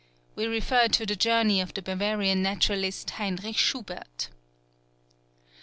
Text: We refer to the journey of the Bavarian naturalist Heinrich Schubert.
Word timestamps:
We 0.35 0.47
refer 0.47 0.87
to 0.87 1.05
the 1.05 1.15
journey 1.15 1.61
of 1.61 1.75
the 1.75 1.81
Bavarian 1.83 2.41
naturalist 2.41 3.07
Heinrich 3.11 3.55
Schubert. 3.57 4.29